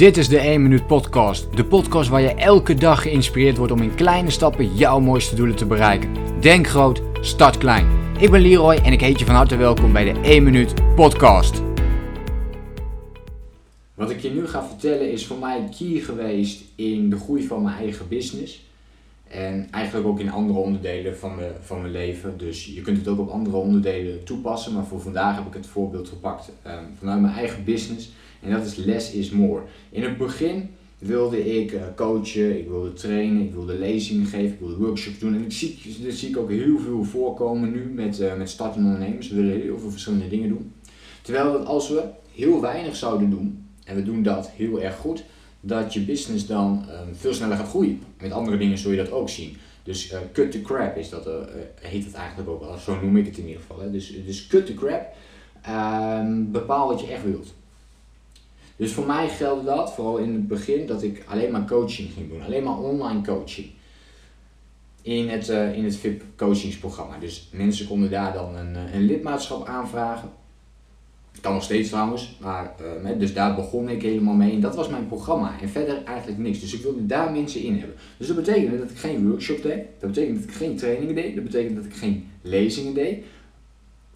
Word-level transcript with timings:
Dit 0.00 0.16
is 0.16 0.28
de 0.28 0.38
1 0.38 0.62
Minuut 0.62 0.86
Podcast. 0.86 1.56
De 1.56 1.64
podcast 1.64 2.08
waar 2.08 2.20
je 2.20 2.34
elke 2.34 2.74
dag 2.74 3.02
geïnspireerd 3.02 3.56
wordt 3.56 3.72
om 3.72 3.82
in 3.82 3.94
kleine 3.94 4.30
stappen 4.30 4.74
jouw 4.74 5.00
mooiste 5.00 5.34
doelen 5.34 5.56
te 5.56 5.66
bereiken. 5.66 6.40
Denk 6.40 6.66
groot, 6.66 7.02
start 7.20 7.58
klein. 7.58 7.86
Ik 8.18 8.30
ben 8.30 8.40
Leroy 8.40 8.74
en 8.74 8.92
ik 8.92 9.00
heet 9.00 9.18
je 9.18 9.24
van 9.24 9.34
harte 9.34 9.56
welkom 9.56 9.92
bij 9.92 10.12
de 10.12 10.20
1 10.20 10.42
Minuut 10.42 10.74
Podcast. 10.94 11.62
Wat 13.94 14.10
ik 14.10 14.20
je 14.20 14.30
nu 14.30 14.46
ga 14.46 14.66
vertellen 14.66 15.12
is 15.12 15.26
voor 15.26 15.38
mij 15.38 15.68
key 15.78 16.00
geweest 16.00 16.62
in 16.74 17.10
de 17.10 17.16
groei 17.16 17.46
van 17.46 17.62
mijn 17.62 17.76
eigen 17.76 18.08
business. 18.08 18.69
En 19.30 19.68
eigenlijk 19.70 20.06
ook 20.06 20.20
in 20.20 20.30
andere 20.30 20.58
onderdelen 20.58 21.16
van, 21.16 21.36
de, 21.36 21.50
van 21.60 21.80
mijn 21.80 21.92
leven. 21.92 22.38
Dus 22.38 22.66
je 22.66 22.80
kunt 22.80 22.96
het 22.96 23.08
ook 23.08 23.18
op 23.18 23.28
andere 23.28 23.56
onderdelen 23.56 24.24
toepassen. 24.24 24.72
Maar 24.74 24.84
voor 24.84 25.00
vandaag 25.00 25.36
heb 25.36 25.46
ik 25.46 25.54
het 25.54 25.66
voorbeeld 25.66 26.08
gepakt 26.08 26.52
um, 26.66 26.72
vanuit 26.98 27.20
mijn 27.20 27.34
eigen 27.34 27.64
business. 27.64 28.10
En 28.40 28.50
dat 28.50 28.66
is 28.66 28.76
less 28.76 29.12
is 29.12 29.30
more. 29.30 29.62
In 29.90 30.02
het 30.02 30.16
begin 30.16 30.70
wilde 30.98 31.60
ik 31.60 31.72
uh, 31.72 31.82
coachen, 31.96 32.58
ik 32.58 32.68
wilde 32.68 32.92
trainen, 32.92 33.42
ik 33.42 33.52
wilde 33.52 33.78
lezingen 33.78 34.26
geven, 34.26 34.52
ik 34.52 34.58
wilde 34.58 34.76
workshops 34.76 35.18
doen. 35.18 35.34
En 35.34 35.44
ik 35.44 35.52
zie, 35.52 35.78
dit 36.02 36.14
zie 36.14 36.28
ik 36.28 36.36
ook 36.36 36.50
heel 36.50 36.78
veel 36.78 37.04
voorkomen 37.04 37.72
nu 37.72 37.84
met, 37.84 38.20
uh, 38.20 38.36
met 38.36 38.50
startende 38.50 38.88
ondernemers. 38.88 39.28
We 39.28 39.36
willen 39.36 39.60
heel 39.60 39.78
veel 39.78 39.90
verschillende 39.90 40.28
dingen 40.28 40.48
doen. 40.48 40.72
Terwijl 41.22 41.52
dat 41.52 41.66
als 41.66 41.88
we 41.88 42.02
heel 42.34 42.60
weinig 42.60 42.96
zouden 42.96 43.30
doen, 43.30 43.66
en 43.84 43.96
we 43.96 44.02
doen 44.02 44.22
dat 44.22 44.50
heel 44.50 44.80
erg 44.80 44.96
goed, 44.96 45.24
dat 45.60 45.92
je 45.92 46.00
business 46.00 46.46
dan 46.46 46.86
um, 46.88 47.14
veel 47.14 47.34
sneller 47.34 47.56
gaat 47.56 47.68
groeien. 47.68 48.02
Met 48.20 48.32
andere 48.32 48.56
dingen 48.56 48.78
zul 48.78 48.90
je 48.90 48.96
dat 48.96 49.10
ook 49.10 49.28
zien. 49.28 49.56
Dus 49.82 50.12
uh, 50.12 50.18
cut 50.32 50.52
the 50.52 50.60
crap 50.62 50.96
is 50.96 51.08
dat, 51.08 51.26
uh, 51.26 51.34
heet 51.80 52.04
het 52.04 52.14
eigenlijk 52.14 52.48
ook 52.48 52.60
wel, 52.60 52.76
zo 52.76 53.00
noem 53.00 53.16
ik 53.16 53.26
het 53.26 53.38
in 53.38 53.46
ieder 53.46 53.60
geval. 53.60 53.80
Hè. 53.80 53.90
Dus, 53.90 54.24
dus 54.24 54.46
cut 54.46 54.66
the 54.66 54.74
crap, 54.74 55.14
um, 55.68 56.50
bepaal 56.50 56.88
wat 56.88 57.00
je 57.00 57.06
echt 57.06 57.24
wilt. 57.24 57.54
Dus 58.76 58.92
voor 58.92 59.06
mij 59.06 59.28
geldde 59.28 59.64
dat, 59.64 59.92
vooral 59.94 60.16
in 60.16 60.32
het 60.32 60.48
begin, 60.48 60.86
dat 60.86 61.02
ik 61.02 61.24
alleen 61.28 61.52
maar 61.52 61.64
coaching 61.64 62.12
ging 62.12 62.28
doen. 62.28 62.42
Alleen 62.42 62.64
maar 62.64 62.78
online 62.78 63.22
coaching. 63.22 63.70
In 65.02 65.28
het, 65.28 65.48
uh, 65.48 65.76
in 65.76 65.84
het 65.84 65.96
VIP 65.96 66.22
coachingsprogramma. 66.36 67.18
Dus 67.18 67.48
mensen 67.52 67.86
konden 67.86 68.10
daar 68.10 68.32
dan 68.32 68.56
een, 68.56 68.74
een 68.94 69.02
lidmaatschap 69.02 69.66
aanvragen. 69.66 70.30
Kan 71.40 71.52
nog 71.52 71.62
steeds 71.62 71.88
trouwens, 71.88 72.36
maar 72.40 72.74
uh, 73.04 73.18
dus 73.18 73.34
daar 73.34 73.54
begon 73.54 73.88
ik 73.88 74.02
helemaal 74.02 74.34
mee. 74.34 74.52
En 74.52 74.60
dat 74.60 74.76
was 74.76 74.88
mijn 74.88 75.06
programma. 75.06 75.60
En 75.60 75.68
verder 75.68 76.04
eigenlijk 76.04 76.38
niks. 76.38 76.60
Dus 76.60 76.74
ik 76.74 76.82
wilde 76.82 77.06
daar 77.06 77.32
mensen 77.32 77.62
in 77.62 77.78
hebben. 77.78 77.96
Dus 78.16 78.26
dat 78.26 78.36
betekende 78.36 78.78
dat 78.78 78.90
ik 78.90 78.96
geen 78.96 79.28
workshop 79.28 79.62
deed. 79.62 79.84
Dat 79.98 80.12
betekent 80.12 80.40
dat 80.40 80.50
ik 80.50 80.56
geen 80.56 80.76
trainingen 80.76 81.14
deed. 81.14 81.34
Dat 81.34 81.44
betekent 81.44 81.76
dat 81.76 81.84
ik 81.84 81.94
geen 81.94 82.30
lezingen 82.42 82.94
deed. 82.94 83.24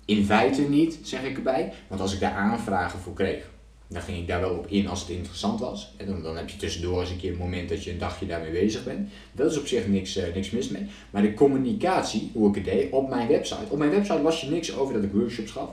In 0.04 0.24
feite 0.24 0.62
niet, 0.62 0.98
zeg 1.02 1.24
ik 1.24 1.36
erbij. 1.36 1.72
Want 1.88 2.00
als 2.00 2.14
ik 2.14 2.20
daar 2.20 2.32
aanvragen 2.32 2.98
voor 2.98 3.14
kreeg, 3.14 3.50
dan 3.88 4.02
ging 4.02 4.18
ik 4.18 4.28
daar 4.28 4.40
wel 4.40 4.54
op 4.54 4.66
in 4.66 4.88
als 4.88 5.00
het 5.00 5.08
interessant 5.08 5.60
was. 5.60 5.94
En 5.96 6.06
dan, 6.06 6.22
dan 6.22 6.36
heb 6.36 6.48
je 6.48 6.56
tussendoor 6.56 7.00
eens 7.00 7.10
een 7.10 7.18
keer 7.18 7.32
een 7.32 7.38
moment 7.38 7.68
dat 7.68 7.84
je 7.84 7.90
een 7.90 7.98
dagje 7.98 8.26
daarmee 8.26 8.52
bezig 8.52 8.84
bent. 8.84 9.10
Dat 9.32 9.50
is 9.50 9.58
op 9.58 9.66
zich 9.66 9.86
niks, 9.86 10.16
uh, 10.16 10.24
niks 10.34 10.50
mis 10.50 10.68
mee. 10.68 10.86
Maar 11.10 11.22
de 11.22 11.34
communicatie, 11.34 12.30
hoe 12.32 12.48
ik 12.48 12.54
het 12.54 12.64
deed, 12.64 12.92
op 12.92 13.08
mijn 13.08 13.28
website. 13.28 13.70
Op 13.70 13.78
mijn 13.78 13.90
website 13.90 14.22
was 14.22 14.40
je 14.40 14.50
niks 14.50 14.76
over 14.76 14.94
dat 14.94 15.02
ik 15.02 15.12
workshops 15.12 15.50
gaf. 15.50 15.68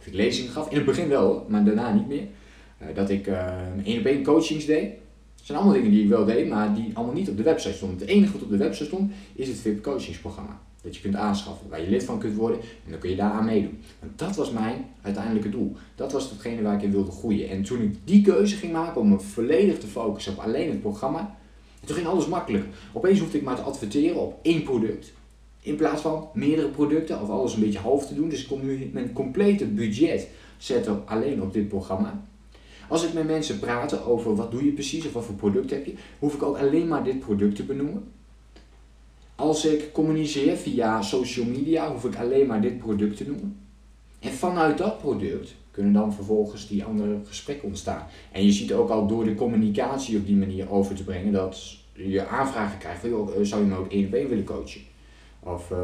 Of 0.00 0.06
ik 0.06 0.14
lezingen 0.14 0.50
gaf. 0.50 0.70
In 0.70 0.76
het 0.76 0.84
begin 0.84 1.08
wel, 1.08 1.46
maar 1.48 1.64
daarna 1.64 1.92
niet 1.92 2.08
meer. 2.08 2.26
Uh, 2.82 2.88
dat 2.94 3.10
ik 3.10 3.28
op 3.98 4.04
één 4.04 4.22
coachings 4.22 4.66
deed. 4.66 4.90
Dat 5.36 5.46
zijn 5.46 5.58
allemaal 5.58 5.76
dingen 5.76 5.90
die 5.90 6.02
ik 6.02 6.08
wel 6.08 6.24
deed, 6.24 6.48
maar 6.48 6.74
die 6.74 6.90
allemaal 6.94 7.14
niet 7.14 7.28
op 7.28 7.36
de 7.36 7.42
website 7.42 7.74
stonden. 7.74 7.98
Het 7.98 8.08
enige 8.08 8.32
wat 8.32 8.42
op 8.42 8.50
de 8.50 8.56
website 8.56 8.84
stond, 8.84 9.12
is 9.34 9.48
het 9.48 9.56
VIP 9.58 9.82
coachingsprogramma. 9.82 10.60
Dat 10.82 10.96
je 10.96 11.02
kunt 11.02 11.14
aanschaffen, 11.14 11.68
waar 11.68 11.80
je 11.80 11.90
lid 11.90 12.04
van 12.04 12.18
kunt 12.18 12.36
worden 12.36 12.60
en 12.60 12.90
dan 12.90 12.98
kun 12.98 13.10
je 13.10 13.16
daaraan 13.16 13.44
meedoen. 13.44 13.78
Want 14.00 14.18
dat 14.18 14.36
was 14.36 14.50
mijn 14.50 14.86
uiteindelijke 15.02 15.48
doel. 15.48 15.76
Dat 15.94 16.12
was 16.12 16.30
hetgene 16.30 16.62
waar 16.62 16.74
ik 16.74 16.82
in 16.82 16.90
wilde 16.90 17.10
groeien. 17.10 17.48
En 17.48 17.62
toen 17.62 17.82
ik 17.82 17.94
die 18.04 18.22
keuze 18.22 18.56
ging 18.56 18.72
maken 18.72 19.00
om 19.00 19.08
me 19.08 19.20
volledig 19.20 19.78
te 19.78 19.86
focussen 19.86 20.32
op 20.32 20.38
alleen 20.38 20.68
het 20.68 20.80
programma, 20.80 21.36
toen 21.84 21.96
ging 21.96 22.06
alles 22.06 22.26
makkelijk. 22.26 22.64
Opeens 22.92 23.20
hoefde 23.20 23.38
ik 23.38 23.44
maar 23.44 23.56
te 23.56 23.62
adverteren 23.62 24.20
op 24.20 24.38
één 24.42 24.62
product. 24.62 25.12
In 25.60 25.76
plaats 25.76 26.02
van 26.02 26.28
meerdere 26.34 26.68
producten 26.68 27.20
of 27.20 27.28
alles 27.28 27.54
een 27.54 27.60
beetje 27.60 27.78
half 27.78 28.06
te 28.06 28.14
doen. 28.14 28.28
Dus 28.28 28.42
ik 28.42 28.48
kon 28.48 28.64
nu 28.64 28.90
mijn 28.92 29.12
complete 29.12 29.66
budget 29.66 30.28
zetten 30.58 31.02
alleen 31.06 31.42
op 31.42 31.52
dit 31.52 31.68
programma. 31.68 32.22
Als 32.88 33.04
ik 33.04 33.12
met 33.12 33.26
mensen 33.26 33.58
praat 33.58 34.04
over 34.04 34.34
wat 34.34 34.50
doe 34.50 34.64
je 34.64 34.72
precies 34.72 35.06
of 35.06 35.12
wat 35.12 35.24
voor 35.24 35.34
product 35.34 35.70
heb 35.70 35.86
je, 35.86 35.94
hoef 36.18 36.34
ik 36.34 36.42
ook 36.42 36.56
alleen 36.56 36.88
maar 36.88 37.04
dit 37.04 37.20
product 37.20 37.56
te 37.56 37.62
benoemen. 37.62 38.04
Als 39.34 39.64
ik 39.64 39.92
communiceer 39.92 40.56
via 40.56 41.02
social 41.02 41.46
media, 41.46 41.92
hoef 41.92 42.04
ik 42.04 42.16
alleen 42.16 42.46
maar 42.46 42.60
dit 42.60 42.78
product 42.78 43.16
te 43.16 43.26
noemen. 43.26 43.56
En 44.20 44.32
vanuit 44.32 44.78
dat 44.78 44.98
product 44.98 45.54
kunnen 45.70 45.92
dan 45.92 46.14
vervolgens 46.14 46.68
die 46.68 46.84
andere 46.84 47.18
gesprekken 47.24 47.68
ontstaan. 47.68 48.06
En 48.32 48.44
je 48.44 48.52
ziet 48.52 48.72
ook 48.72 48.90
al 48.90 49.06
door 49.06 49.24
de 49.24 49.34
communicatie 49.34 50.18
op 50.18 50.26
die 50.26 50.36
manier 50.36 50.70
over 50.70 50.94
te 50.94 51.04
brengen 51.04 51.32
dat 51.32 51.76
je 51.92 52.26
aanvragen 52.26 52.78
krijgt 52.78 53.00
van 53.00 53.46
zou 53.46 53.62
je 53.62 53.68
me 53.68 53.76
ook 53.76 53.92
één 53.92 54.06
op 54.06 54.12
één 54.12 54.28
willen 54.28 54.44
coachen? 54.44 54.80
Of 55.42 55.70
uh, 55.70 55.78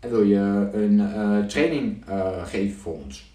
wil 0.00 0.22
je 0.22 0.68
een 0.72 0.98
uh, 0.98 1.46
training 1.46 2.08
uh, 2.08 2.46
geven 2.46 2.80
voor 2.80 2.94
ons? 3.04 3.30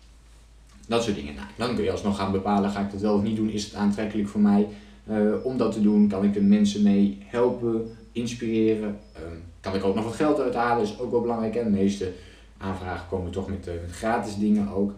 Dat 0.87 1.03
soort 1.03 1.15
dingen. 1.15 1.35
Nou, 1.35 1.47
dan 1.55 1.75
kun 1.75 1.83
je 1.83 1.91
alsnog 1.91 2.17
gaan 2.17 2.31
bepalen, 2.31 2.69
ga 2.69 2.79
ik 2.79 2.91
dat 2.91 3.01
wel 3.01 3.15
of 3.15 3.23
niet 3.23 3.35
doen? 3.35 3.49
Is 3.49 3.63
het 3.63 3.73
aantrekkelijk 3.73 4.27
voor 4.27 4.41
mij 4.41 4.67
om 5.43 5.57
dat 5.57 5.71
te 5.71 5.81
doen? 5.81 6.07
Kan 6.07 6.23
ik 6.23 6.33
de 6.33 6.41
mensen 6.41 6.83
mee 6.83 7.17
helpen, 7.25 7.97
inspireren? 8.11 8.99
Um, 9.23 9.43
kan 9.59 9.75
ik 9.75 9.83
ook 9.83 9.95
nog 9.95 10.03
wat 10.03 10.15
geld 10.15 10.39
uithalen, 10.39 10.83
is 10.83 10.99
ook 10.99 11.11
wel 11.11 11.21
belangrijk. 11.21 11.55
En 11.55 11.63
de 11.63 11.77
meeste 11.77 12.11
aanvragen 12.57 13.07
komen 13.09 13.31
toch 13.31 13.49
met, 13.49 13.69
gratis 13.91 14.37
dingen 14.37 14.69
ook. 14.69 14.93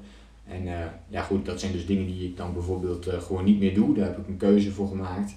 En 0.48 0.64
ja 1.08 1.22
goed, 1.22 1.46
dat 1.46 1.60
zijn 1.60 1.72
dus 1.72 1.86
dingen 1.86 2.06
die 2.06 2.28
ik 2.28 2.38
dan 2.38 2.54
bijvoorbeeld 2.54 3.08
gewoon 3.10 3.44
niet 3.44 3.60
meer 3.60 3.74
doe. 3.74 3.96
Daar 3.96 4.06
heb 4.06 4.18
ik 4.18 4.28
een 4.28 4.38
keuze 4.38 4.72
voor 4.72 4.88
gemaakt. 4.88 5.36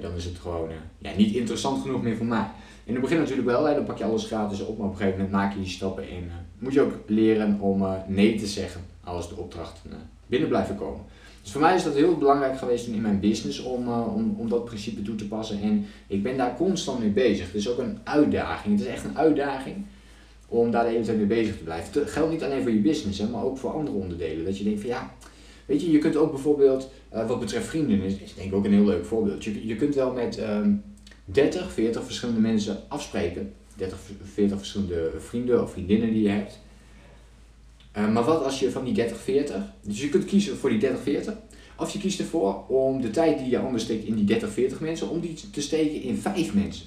Dan 0.00 0.14
is 0.14 0.24
het 0.24 0.38
gewoon 0.38 0.68
ja, 0.98 1.10
niet 1.16 1.34
interessant 1.34 1.82
genoeg 1.82 2.02
meer 2.02 2.16
voor 2.16 2.26
mij. 2.26 2.46
In 2.84 2.92
het 2.92 3.02
begin 3.02 3.18
natuurlijk 3.18 3.48
wel, 3.48 3.64
hè, 3.64 3.74
dan 3.74 3.84
pak 3.84 3.98
je 3.98 4.04
alles 4.04 4.26
gratis 4.26 4.60
op, 4.60 4.78
maar 4.78 4.86
op 4.86 4.92
een 4.92 4.98
gegeven 4.98 5.20
moment 5.20 5.36
maak 5.36 5.52
je 5.52 5.58
die 5.58 5.68
stappen 5.68 6.08
en 6.08 6.30
moet 6.58 6.72
je 6.72 6.80
ook 6.80 6.94
leren 7.06 7.60
om 7.60 7.86
nee 8.06 8.34
te 8.38 8.46
zeggen 8.46 8.80
als 9.04 9.28
de 9.28 9.36
opdrachten 9.36 9.90
binnen 10.26 10.48
blijven 10.48 10.76
komen. 10.76 11.00
Dus 11.42 11.52
voor 11.52 11.60
mij 11.60 11.74
is 11.74 11.82
dat 11.82 11.94
heel 11.94 12.16
belangrijk 12.16 12.58
geweest 12.58 12.86
in 12.86 13.00
mijn 13.00 13.20
business 13.20 13.62
om, 13.62 13.88
om, 13.88 14.34
om 14.38 14.48
dat 14.48 14.64
principe 14.64 15.02
toe 15.02 15.14
te 15.14 15.28
passen. 15.28 15.62
En 15.62 15.86
ik 16.06 16.22
ben 16.22 16.36
daar 16.36 16.56
constant 16.56 16.98
mee 16.98 17.10
bezig. 17.10 17.46
Het 17.46 17.54
is 17.54 17.68
ook 17.68 17.78
een 17.78 17.98
uitdaging. 18.04 18.78
Het 18.78 18.86
is 18.86 18.92
echt 18.92 19.04
een 19.04 19.18
uitdaging 19.18 19.84
om 20.48 20.70
daar 20.70 20.84
de 20.84 20.90
hele 20.90 21.04
tijd 21.04 21.16
mee 21.16 21.26
bezig 21.26 21.56
te 21.56 21.64
blijven. 21.64 22.00
Het 22.00 22.10
geldt 22.10 22.32
niet 22.32 22.42
alleen 22.42 22.62
voor 22.62 22.70
je 22.70 22.80
business, 22.80 23.18
hè, 23.18 23.28
maar 23.28 23.44
ook 23.44 23.58
voor 23.58 23.72
andere 23.72 23.96
onderdelen. 23.96 24.44
Dat 24.44 24.58
je 24.58 24.64
denkt 24.64 24.80
van 24.80 24.88
ja, 24.88 25.14
weet 25.68 25.80
je, 25.80 25.90
je 25.90 25.98
kunt 25.98 26.16
ook 26.16 26.30
bijvoorbeeld, 26.30 26.90
uh, 27.14 27.28
wat 27.28 27.40
betreft 27.40 27.66
vrienden, 27.66 28.02
is, 28.02 28.18
is 28.18 28.34
denk 28.34 28.48
ik 28.48 28.54
ook 28.54 28.64
een 28.64 28.72
heel 28.72 28.84
leuk 28.84 29.04
voorbeeld. 29.04 29.44
Je, 29.44 29.66
je 29.66 29.76
kunt 29.76 29.94
wel 29.94 30.12
met 30.12 30.40
um, 30.40 30.82
30, 31.24 31.72
40 31.72 32.04
verschillende 32.04 32.40
mensen 32.40 32.78
afspreken. 32.88 33.52
30, 33.76 33.98
40 34.22 34.58
verschillende 34.58 35.10
vrienden 35.18 35.62
of 35.62 35.72
vriendinnen 35.72 36.12
die 36.12 36.22
je 36.22 36.28
hebt. 36.28 36.58
Uh, 37.96 38.12
maar 38.12 38.24
wat 38.24 38.44
als 38.44 38.60
je 38.60 38.70
van 38.70 38.84
die 38.84 38.94
30, 38.94 39.18
40, 39.18 39.56
dus 39.80 40.00
je 40.00 40.08
kunt 40.08 40.24
kiezen 40.24 40.56
voor 40.56 40.70
die 40.70 40.78
30, 40.78 41.00
40, 41.02 41.34
of 41.78 41.90
je 41.90 41.98
kiest 41.98 42.20
ervoor 42.20 42.64
om 42.68 43.00
de 43.00 43.10
tijd 43.10 43.38
die 43.38 43.50
je 43.50 43.58
anders 43.58 43.82
steekt 43.82 44.04
in 44.04 44.14
die 44.14 44.24
30, 44.24 44.52
40 44.52 44.80
mensen, 44.80 45.08
om 45.08 45.20
die 45.20 45.34
te 45.52 45.62
steken 45.62 46.02
in 46.02 46.16
5 46.16 46.54
mensen. 46.54 46.86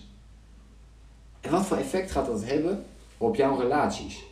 En 1.41 1.51
wat 1.51 1.65
voor 1.65 1.77
effect 1.77 2.11
gaat 2.11 2.25
dat 2.25 2.45
hebben 2.45 2.83
op 3.17 3.35
jouw 3.35 3.59
relaties? 3.59 4.23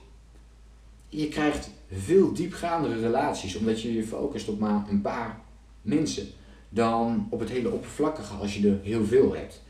Je 1.10 1.28
krijgt 1.28 1.70
veel 1.92 2.34
diepgaandere 2.34 3.00
relaties, 3.00 3.56
omdat 3.56 3.82
je 3.82 3.94
je 3.94 4.04
focust 4.04 4.50
op 4.50 4.60
maar 4.60 4.86
een 4.90 5.02
paar 5.02 5.40
mensen, 5.82 6.28
dan 6.70 7.28
op 7.30 7.40
het 7.40 7.50
hele 7.50 7.72
oppervlakkige 7.72 8.34
als 8.34 8.58
je 8.58 8.70
er 8.70 8.80
heel 8.84 9.06
veel 9.06 9.36
hebt. 9.36 9.62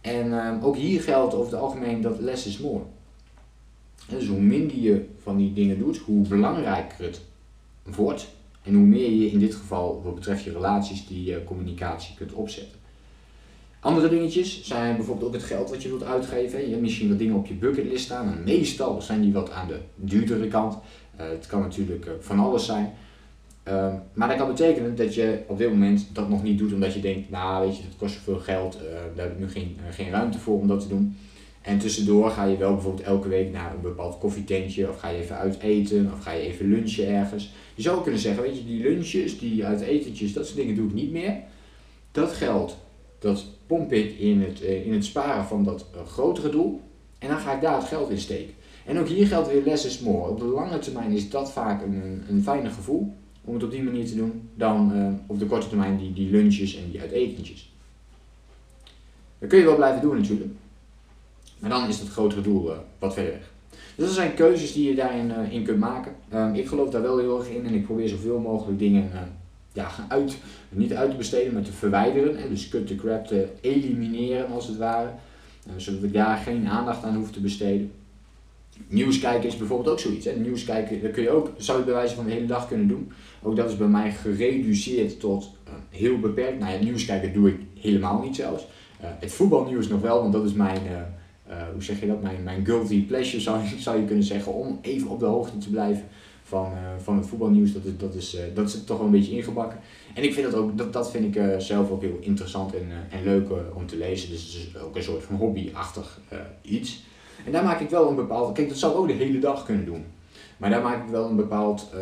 En 0.00 0.26
uh, 0.26 0.64
ook 0.64 0.76
hier 0.76 1.02
geldt 1.02 1.34
over 1.34 1.52
het 1.52 1.60
algemeen 1.60 2.00
dat 2.00 2.20
less 2.20 2.46
is 2.46 2.58
more. 2.58 2.82
Dus 4.08 4.26
hoe 4.26 4.40
minder 4.40 4.76
je 4.76 5.06
van 5.22 5.36
die 5.36 5.52
dingen 5.52 5.78
doet, 5.78 5.98
hoe 5.98 6.28
belangrijker 6.28 7.04
het 7.04 7.20
wordt. 7.84 8.28
En 8.62 8.74
hoe 8.74 8.84
meer 8.84 9.10
je 9.10 9.30
in 9.30 9.38
dit 9.38 9.54
geval, 9.54 10.02
wat 10.02 10.14
betreft 10.14 10.44
je 10.44 10.52
relaties, 10.52 11.06
die 11.06 11.30
uh, 11.30 11.36
communicatie 11.44 12.14
kunt 12.14 12.32
opzetten. 12.32 12.78
Andere 13.84 14.08
dingetjes 14.08 14.62
zijn 14.62 14.96
bijvoorbeeld 14.96 15.26
ook 15.26 15.34
het 15.34 15.42
geld 15.42 15.70
wat 15.70 15.82
je 15.82 15.88
wilt 15.88 16.04
uitgeven. 16.04 16.60
Je 16.60 16.68
hebt 16.68 16.80
misschien 16.80 17.08
wat 17.08 17.18
dingen 17.18 17.36
op 17.36 17.46
je 17.46 17.54
bucketlist 17.54 18.04
staan. 18.04 18.32
En 18.32 18.44
meestal 18.44 19.02
zijn 19.02 19.20
die 19.20 19.32
wat 19.32 19.50
aan 19.50 19.68
de 19.68 19.78
duurdere 19.94 20.48
kant. 20.48 20.74
Uh, 20.74 21.28
het 21.28 21.46
kan 21.46 21.60
natuurlijk 21.60 22.06
uh, 22.06 22.12
van 22.20 22.38
alles 22.38 22.64
zijn. 22.64 22.92
Uh, 23.68 23.94
maar 24.12 24.28
dat 24.28 24.36
kan 24.36 24.46
betekenen 24.46 24.96
dat 24.96 25.14
je 25.14 25.38
op 25.46 25.58
dit 25.58 25.68
moment 25.68 26.06
dat 26.12 26.28
nog 26.28 26.42
niet 26.42 26.58
doet 26.58 26.72
omdat 26.72 26.94
je 26.94 27.00
denkt, 27.00 27.30
nou 27.30 27.66
weet 27.66 27.76
je, 27.76 27.82
dat 27.82 27.96
kost 27.96 28.14
zoveel 28.14 28.38
geld, 28.38 28.78
daar 29.14 29.24
heb 29.24 29.32
ik 29.32 29.38
nu 29.38 29.48
geen, 29.48 29.76
geen 29.90 30.10
ruimte 30.10 30.38
voor 30.38 30.58
om 30.58 30.68
dat 30.68 30.80
te 30.80 30.88
doen. 30.88 31.16
En 31.62 31.78
tussendoor 31.78 32.30
ga 32.30 32.44
je 32.44 32.56
wel 32.56 32.72
bijvoorbeeld 32.72 33.06
elke 33.06 33.28
week 33.28 33.52
naar 33.52 33.74
een 33.74 33.80
bepaald 33.80 34.18
koffietentje, 34.18 34.88
of 34.88 34.98
ga 34.98 35.08
je 35.08 35.22
even 35.22 35.36
uit 35.36 35.58
eten, 35.58 36.10
of 36.12 36.22
ga 36.22 36.32
je 36.32 36.42
even 36.42 36.68
lunchen 36.68 37.08
ergens. 37.08 37.52
Je 37.74 37.82
zou 37.82 38.02
kunnen 38.02 38.20
zeggen, 38.20 38.42
weet 38.42 38.56
je, 38.56 38.64
die 38.64 38.82
lunches, 38.82 39.38
die 39.38 39.64
uit 39.64 39.80
etentjes, 39.80 40.32
dat 40.32 40.46
soort 40.46 40.58
dingen 40.58 40.74
doe 40.74 40.86
ik 40.86 40.94
niet 40.94 41.12
meer. 41.12 41.36
Dat 42.12 42.32
geld, 42.32 42.76
dat 43.18 43.44
pomp 43.66 43.92
ik 43.92 44.18
in 44.18 44.42
het, 44.42 44.60
in 44.60 44.92
het 44.92 45.04
sparen 45.04 45.44
van 45.44 45.64
dat 45.64 45.86
grotere 46.06 46.48
doel. 46.50 46.80
En 47.18 47.28
dan 47.28 47.38
ga 47.38 47.54
ik 47.54 47.60
daar 47.60 47.76
het 47.76 47.88
geld 47.88 48.10
in 48.10 48.18
steken. 48.18 48.54
En 48.84 48.98
ook 48.98 49.08
hier 49.08 49.26
geldt 49.26 49.48
weer 49.48 49.62
less 49.64 49.84
is 49.84 49.98
more. 49.98 50.30
Op 50.30 50.38
de 50.38 50.44
lange 50.44 50.78
termijn 50.78 51.12
is 51.12 51.30
dat 51.30 51.52
vaak 51.52 51.82
een, 51.82 52.22
een 52.28 52.42
fijner 52.42 52.70
gevoel. 52.70 53.14
om 53.44 53.54
het 53.54 53.62
op 53.62 53.70
die 53.70 53.82
manier 53.82 54.06
te 54.06 54.16
doen, 54.16 54.48
dan 54.54 54.94
eh, 54.94 55.08
op 55.26 55.38
de 55.38 55.46
korte 55.46 55.68
termijn 55.68 55.96
die, 55.96 56.12
die 56.12 56.30
lunches 56.30 56.76
en 56.76 56.90
die 56.90 57.00
uitetentjes. 57.00 57.72
Dat 59.38 59.48
kun 59.48 59.58
je 59.58 59.64
wel 59.64 59.76
blijven 59.76 60.00
doen 60.00 60.16
natuurlijk. 60.16 60.50
Maar 61.58 61.70
dan 61.70 61.88
is 61.88 61.98
het 61.98 62.08
grotere 62.08 62.40
doel 62.40 62.70
wat 62.98 63.14
verder 63.14 63.32
weg. 63.32 63.52
Dus 63.96 64.06
dat 64.06 64.14
zijn 64.14 64.34
keuzes 64.34 64.72
die 64.72 64.88
je 64.88 64.94
daarin 64.94 65.30
uh, 65.30 65.52
in 65.52 65.64
kunt 65.64 65.78
maken. 65.78 66.12
Ehm, 66.28 66.54
ik 66.54 66.66
geloof 66.66 66.90
daar 66.90 67.02
wel 67.02 67.18
heel 67.18 67.38
erg 67.38 67.48
in 67.48 67.66
en 67.66 67.74
ik 67.74 67.84
probeer 67.84 68.08
zoveel 68.08 68.38
mogelijk 68.38 68.78
dingen 68.78 69.10
ja, 69.74 69.90
uit, 70.08 70.36
niet 70.68 70.92
uit 70.92 71.10
te 71.10 71.16
besteden, 71.16 71.52
maar 71.52 71.62
te 71.62 71.72
verwijderen. 71.72 72.36
En 72.36 72.48
dus 72.48 72.68
cut 72.68 72.86
the 72.86 72.94
crap 72.94 73.26
te 73.26 73.48
elimineren 73.60 74.48
als 74.48 74.66
het 74.66 74.76
ware. 74.76 75.08
zodat 75.76 76.02
ik 76.02 76.12
daar 76.12 76.36
geen 76.36 76.68
aandacht 76.68 77.04
aan 77.04 77.16
hoef 77.16 77.30
te 77.30 77.40
besteden. 77.40 77.92
Nieuws 78.86 79.18
kijken 79.18 79.48
is 79.48 79.56
bijvoorbeeld 79.56 79.88
ook 79.88 80.00
zoiets. 80.00 80.24
Hè. 80.24 80.32
Nieuws 80.32 80.64
kijken, 80.64 81.02
dat 81.02 81.10
kun 81.10 81.22
je 81.22 81.30
ook, 81.30 81.50
zou 81.56 81.78
je 81.78 81.84
bij 81.84 81.94
wijze 81.94 82.14
van 82.14 82.24
de 82.24 82.32
hele 82.32 82.46
dag 82.46 82.68
kunnen 82.68 82.88
doen. 82.88 83.12
Ook 83.42 83.56
dat 83.56 83.70
is 83.70 83.76
bij 83.76 83.86
mij 83.86 84.12
gereduceerd 84.12 85.20
tot 85.20 85.50
uh, 85.68 85.72
heel 85.90 86.18
beperkt. 86.18 86.58
Nou 86.58 86.72
ja, 86.72 86.78
nieuws 86.84 87.04
kijken 87.04 87.32
doe 87.32 87.48
ik 87.48 87.58
helemaal 87.80 88.22
niet 88.22 88.36
zelfs. 88.36 88.66
Uh, 89.00 89.06
het 89.20 89.32
voetbalnieuws 89.32 89.88
nog 89.88 90.00
wel, 90.00 90.20
want 90.20 90.32
dat 90.32 90.44
is 90.44 90.52
mijn, 90.52 90.80
hoe 91.72 91.82
zeg 91.82 92.00
je 92.00 92.06
dat, 92.06 92.22
mijn, 92.22 92.42
mijn 92.42 92.64
guilty 92.64 93.06
pleasure 93.06 93.42
zou, 93.42 93.60
zou 93.78 94.00
je 94.00 94.04
kunnen 94.04 94.24
zeggen. 94.24 94.52
Om 94.52 94.78
even 94.82 95.08
op 95.08 95.20
de 95.20 95.26
hoogte 95.26 95.58
te 95.58 95.70
blijven 95.70 96.04
van, 96.44 96.72
van 97.02 97.16
het 97.16 97.26
voetbalnieuws. 97.26 97.72
Dat 97.72 97.84
is, 97.84 97.96
dat, 97.98 98.14
is, 98.14 98.36
dat 98.54 98.68
is 98.68 98.84
toch 98.84 98.96
wel 98.96 99.06
een 99.06 99.12
beetje 99.12 99.36
ingebakken. 99.36 99.78
En 100.14 100.22
ik 100.22 100.32
vind 100.34 100.50
dat 100.50 100.60
ook, 100.60 100.78
dat, 100.78 100.92
dat 100.92 101.10
vind 101.10 101.36
ik 101.36 101.60
zelf 101.60 101.90
ook 101.90 102.02
heel 102.02 102.18
interessant 102.20 102.74
en, 102.74 102.86
en 103.10 103.24
leuk 103.24 103.48
om 103.74 103.86
te 103.86 103.96
lezen. 103.96 104.30
Dus 104.30 104.42
het 104.42 104.74
is 104.74 104.82
ook 104.82 104.96
een 104.96 105.02
soort 105.02 105.22
van 105.22 105.36
hobbyachtig 105.36 106.20
iets. 106.62 107.04
En 107.44 107.52
daar 107.52 107.64
maak 107.64 107.80
ik 107.80 107.90
wel 107.90 108.08
een 108.08 108.16
bepaald, 108.16 108.54
kijk 108.54 108.68
dat 108.68 108.78
zou 108.78 108.92
ik 108.92 108.98
ook 108.98 109.06
de 109.06 109.12
hele 109.12 109.38
dag 109.38 109.64
kunnen 109.64 109.84
doen. 109.84 110.04
Maar 110.56 110.70
daar 110.70 110.82
maak 110.82 111.04
ik 111.04 111.10
wel 111.10 111.28
een 111.28 111.36
bepaald 111.36 111.90
uh, 111.94 112.00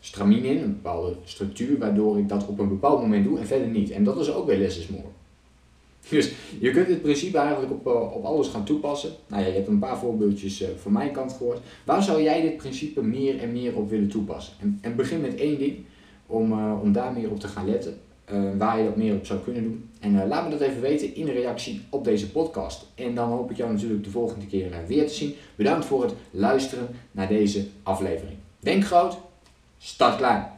stramien 0.00 0.44
in, 0.44 0.62
een 0.62 0.72
bepaalde 0.72 1.16
structuur, 1.24 1.78
waardoor 1.78 2.18
ik 2.18 2.28
dat 2.28 2.46
op 2.46 2.58
een 2.58 2.68
bepaald 2.68 3.00
moment 3.00 3.24
doe 3.24 3.38
en 3.38 3.46
verder 3.46 3.68
niet. 3.68 3.90
En 3.90 4.04
dat 4.04 4.18
is 4.18 4.32
ook 4.32 4.46
weer 4.46 4.58
less 4.58 4.78
is 4.78 4.88
more. 4.88 5.04
Dus 6.08 6.32
je 6.60 6.70
kunt 6.70 6.88
het 6.88 7.02
principe 7.02 7.38
eigenlijk 7.38 7.72
op, 7.72 7.86
uh, 7.86 8.16
op 8.16 8.24
alles 8.24 8.48
gaan 8.48 8.64
toepassen. 8.64 9.10
Nou 9.26 9.42
ja, 9.42 9.48
je 9.48 9.54
hebt 9.54 9.68
een 9.68 9.78
paar 9.78 9.98
voorbeeldjes 9.98 10.62
uh, 10.62 10.68
van 10.76 10.92
mijn 10.92 11.12
kant 11.12 11.32
gehoord. 11.32 11.60
Waar 11.84 12.02
zou 12.02 12.22
jij 12.22 12.40
dit 12.40 12.56
principe 12.56 13.02
meer 13.02 13.38
en 13.38 13.52
meer 13.52 13.76
op 13.76 13.90
willen 13.90 14.08
toepassen? 14.08 14.54
En, 14.60 14.78
en 14.80 14.96
begin 14.96 15.20
met 15.20 15.34
één 15.34 15.58
ding, 15.58 15.76
om, 16.26 16.52
uh, 16.52 16.74
om 16.82 16.92
daar 16.92 17.12
meer 17.12 17.30
op 17.30 17.40
te 17.40 17.48
gaan 17.48 17.68
letten. 17.68 17.98
Waar 18.58 18.78
je 18.78 18.84
dat 18.84 18.96
meer 18.96 19.14
op 19.14 19.26
zou 19.26 19.40
kunnen 19.40 19.62
doen. 19.62 19.90
En 20.00 20.28
laat 20.28 20.44
me 20.44 20.50
dat 20.50 20.60
even 20.60 20.80
weten 20.80 21.14
in 21.14 21.26
reactie 21.26 21.80
op 21.88 22.04
deze 22.04 22.30
podcast. 22.30 22.86
En 22.94 23.14
dan 23.14 23.28
hoop 23.28 23.50
ik 23.50 23.56
jou 23.56 23.72
natuurlijk 23.72 24.04
de 24.04 24.10
volgende 24.10 24.46
keer 24.46 24.70
weer 24.86 25.06
te 25.06 25.14
zien. 25.14 25.34
Bedankt 25.56 25.84
voor 25.84 26.02
het 26.02 26.14
luisteren 26.30 26.88
naar 27.10 27.28
deze 27.28 27.66
aflevering. 27.82 28.36
Denk 28.60 28.84
groot, 28.84 29.18
start 29.78 30.16
klein. 30.16 30.57